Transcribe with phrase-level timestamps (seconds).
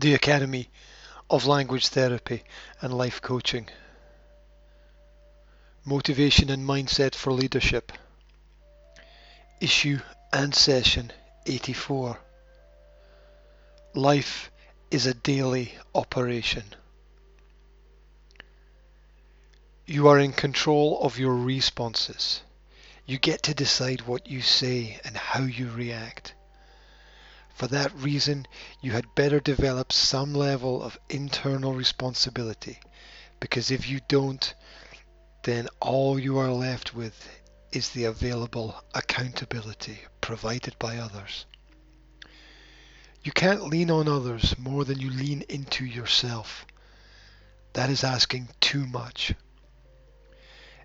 [0.00, 0.68] the Academy
[1.28, 2.44] of Language Therapy
[2.80, 3.68] and Life Coaching.
[5.84, 7.90] Motivation and Mindset for Leadership.
[9.60, 9.98] Issue
[10.32, 11.10] and Session
[11.46, 12.16] 84.
[13.94, 14.52] Life
[14.92, 16.62] is a daily operation.
[19.84, 22.42] You are in control of your responses.
[23.04, 26.34] You get to decide what you say and how you react.
[27.58, 28.46] For that reason,
[28.80, 32.78] you had better develop some level of internal responsibility,
[33.40, 34.54] because if you don't,
[35.42, 37.28] then all you are left with
[37.72, 41.46] is the available accountability provided by others.
[43.24, 46.64] You can't lean on others more than you lean into yourself.
[47.72, 49.34] That is asking too much.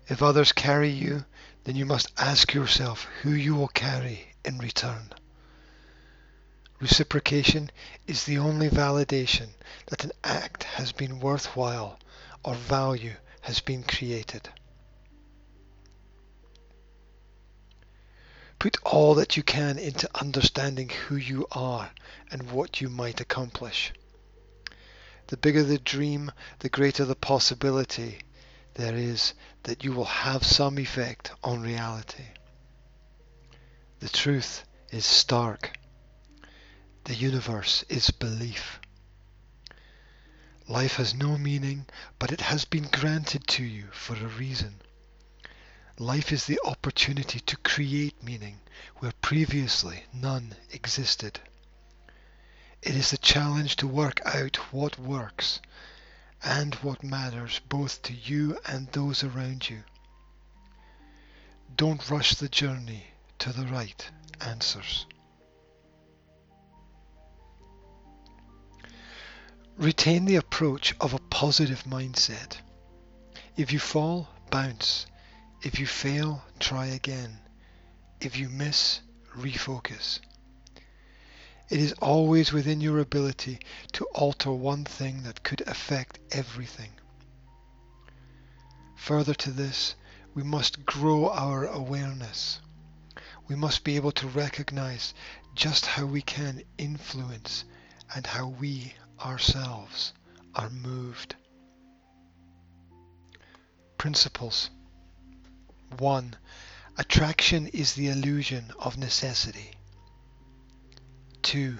[0.08, 1.24] If others carry you,
[1.62, 5.12] then you must ask yourself who you will carry in return.
[6.84, 7.70] Reciprocation
[8.06, 9.48] is the only validation
[9.86, 11.98] that an act has been worthwhile
[12.44, 14.50] or value has been created.
[18.58, 21.90] Put all that you can into understanding who you are
[22.30, 23.94] and what you might accomplish.
[25.28, 28.18] The bigger the dream, the greater the possibility
[28.74, 32.26] there is that you will have some effect on reality.
[34.00, 35.78] The truth is stark.
[37.04, 38.80] The universe is belief.
[40.66, 41.86] Life has no meaning,
[42.18, 44.80] but it has been granted to you for a reason.
[45.98, 48.60] Life is the opportunity to create meaning
[48.96, 51.40] where previously none existed.
[52.80, 55.60] It is the challenge to work out what works
[56.42, 59.84] and what matters both to you and those around you.
[61.76, 63.08] Don't rush the journey
[63.40, 64.10] to the right
[64.40, 65.04] answers.
[69.84, 72.56] Retain the approach of a positive mindset.
[73.54, 75.04] If you fall, bounce.
[75.62, 77.38] If you fail, try again.
[78.18, 79.02] If you miss,
[79.36, 80.20] refocus.
[81.68, 83.58] It is always within your ability
[83.92, 86.92] to alter one thing that could affect everything.
[88.96, 89.96] Further to this,
[90.32, 92.58] we must grow our awareness.
[93.48, 95.12] We must be able to recognize
[95.54, 97.66] just how we can influence
[98.14, 100.12] and how we ourselves
[100.54, 101.36] are moved.
[103.98, 104.70] Principles
[105.98, 106.36] 1.
[106.96, 109.72] Attraction is the illusion of necessity.
[111.42, 111.78] 2.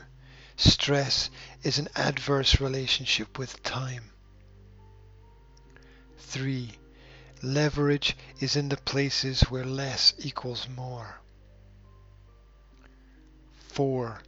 [0.57, 1.31] Stress
[1.63, 4.11] is an adverse relationship with time.
[6.19, 6.71] 3.
[7.43, 11.21] Leverage is in the places where less equals more.
[13.69, 14.23] 4.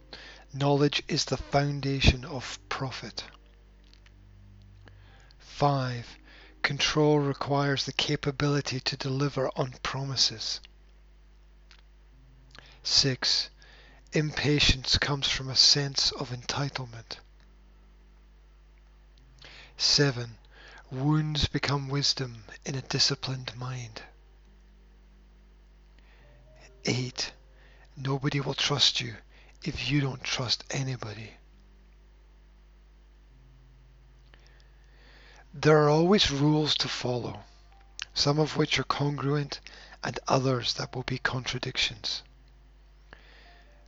[0.53, 3.23] Knowledge is the foundation of profit.
[5.39, 6.15] 5.
[6.61, 10.59] Control requires the capability to deliver on promises.
[12.83, 13.49] 6.
[14.13, 17.17] Impatience comes from a sense of entitlement.
[19.77, 20.37] 7.
[20.91, 24.03] Wounds become wisdom in a disciplined mind.
[26.85, 27.31] 8.
[27.95, 29.15] Nobody will trust you
[29.63, 31.31] if you don't trust anybody.
[35.53, 37.43] There are always rules to follow,
[38.13, 39.59] some of which are congruent
[40.03, 42.23] and others that will be contradictions.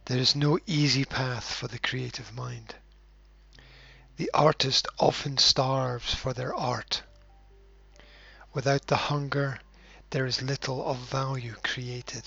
[0.06, 2.75] There is no easy path for the creative mind.
[4.18, 7.03] The artist often starves for their art.
[8.53, 9.59] Without the hunger,
[10.09, 12.24] there is little of value created.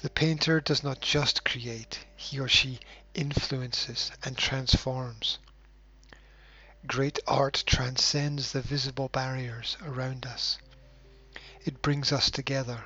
[0.00, 2.78] The painter does not just create, he or she
[3.14, 5.38] influences and transforms.
[6.88, 10.56] Great art transcends the visible barriers around us.
[11.64, 12.82] It brings us together.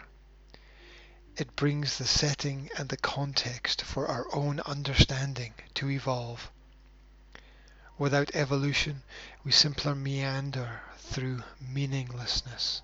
[1.37, 6.51] It brings the setting and the context for our own understanding to evolve.
[7.97, 9.05] Without evolution,
[9.45, 12.83] we simply meander through meaninglessness.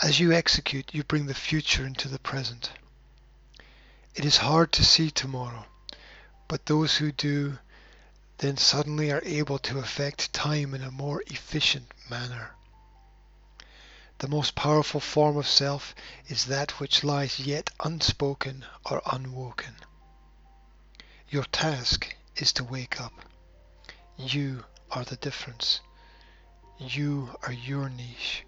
[0.00, 2.70] As you execute, you bring the future into the present.
[4.14, 5.66] It is hard to see tomorrow,
[6.52, 7.58] but those who do
[8.36, 12.50] then suddenly are able to affect time in a more efficient manner.
[14.18, 15.94] The most powerful form of self
[16.26, 19.76] is that which lies yet unspoken or unwoken.
[21.30, 23.14] Your task is to wake up.
[24.18, 25.80] You are the difference.
[26.78, 28.44] You are your niche.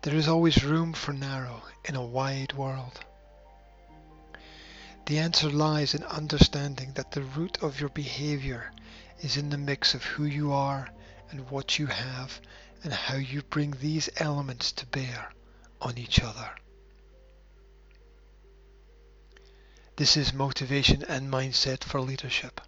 [0.00, 3.04] There is always room for narrow in a wide world.
[5.06, 8.72] The answer lies in understanding that the root of your behavior
[9.20, 10.88] is in the mix of who you are
[11.30, 12.40] and what you have
[12.84, 15.32] and how you bring these elements to bear
[15.80, 16.50] on each other.
[19.96, 22.60] This is motivation and mindset for leadership.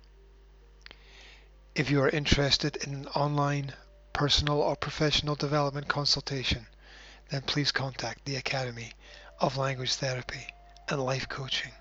[1.74, 3.74] If you are interested in an online,
[4.12, 6.66] personal, or professional development consultation,
[7.30, 8.92] then please contact the Academy
[9.40, 10.46] of Language Therapy
[10.88, 11.72] and Life Coaching.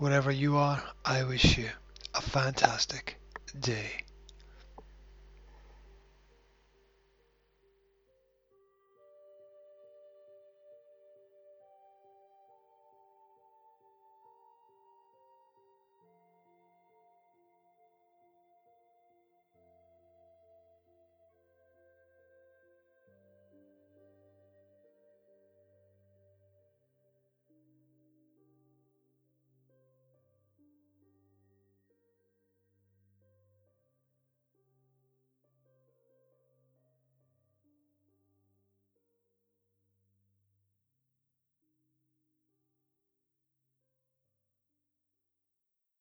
[0.00, 1.68] Wherever you are, I wish you
[2.14, 3.20] a fantastic
[3.60, 4.04] day.